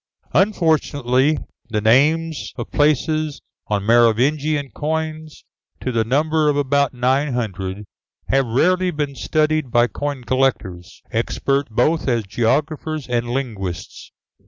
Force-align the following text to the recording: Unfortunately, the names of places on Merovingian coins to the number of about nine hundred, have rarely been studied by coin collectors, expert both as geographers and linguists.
Unfortunately, 0.33 1.37
the 1.69 1.79
names 1.79 2.53
of 2.57 2.71
places 2.71 3.39
on 3.67 3.83
Merovingian 3.85 4.71
coins 4.71 5.45
to 5.79 5.91
the 5.91 6.03
number 6.03 6.49
of 6.49 6.57
about 6.57 6.95
nine 6.95 7.33
hundred, 7.35 7.85
have 8.29 8.47
rarely 8.47 8.89
been 8.89 9.13
studied 9.13 9.69
by 9.69 9.85
coin 9.85 10.23
collectors, 10.23 11.03
expert 11.11 11.69
both 11.69 12.07
as 12.07 12.23
geographers 12.23 13.07
and 13.07 13.29
linguists. 13.29 14.11